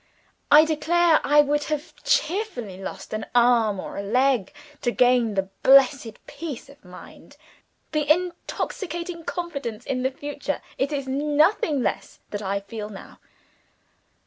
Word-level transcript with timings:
I 0.51 0.65
declare 0.65 1.21
I 1.23 1.41
would 1.41 1.65
have 1.65 1.93
cheerfully 2.03 2.81
lost 2.81 3.13
an 3.13 3.27
arm 3.35 3.79
or 3.79 3.97
a 3.97 4.01
leg 4.01 4.51
to 4.81 4.89
gain 4.89 5.35
the 5.35 5.51
blessed 5.61 6.25
peace 6.25 6.69
of 6.69 6.83
mind, 6.83 7.37
the 7.91 8.11
intoxicating 8.11 9.23
confidence 9.23 9.85
in 9.85 10.01
the 10.01 10.09
future 10.09 10.63
it 10.79 10.91
is 10.91 11.07
nothing 11.07 11.83
less 11.83 12.19
that 12.31 12.41
I 12.41 12.61
feel 12.61 12.89
now. 12.89 13.19